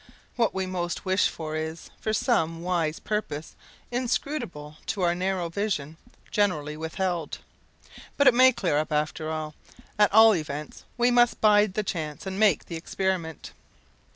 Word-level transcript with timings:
"What 0.35 0.51
we 0.55 0.65
most 0.65 1.05
wish 1.05 1.27
for 1.29 1.55
is, 1.55 1.91
for 1.99 2.11
some 2.11 2.63
wise 2.63 2.97
purpose 2.99 3.53
inscrutable 3.91 4.77
to 4.87 5.03
our 5.03 5.13
narrow 5.13 5.47
vision, 5.47 5.95
generally 6.31 6.75
withheld. 6.75 7.37
But 8.17 8.25
it 8.25 8.33
may 8.33 8.51
clear 8.51 8.79
up 8.79 8.91
after 8.91 9.29
all. 9.29 9.53
At 9.99 10.11
all 10.11 10.33
events, 10.33 10.85
we 10.97 11.11
must 11.11 11.39
bide 11.39 11.75
the 11.75 11.83
chance 11.83 12.25
and 12.25 12.39
make 12.39 12.65
the 12.65 12.77
experiment." 12.77 13.51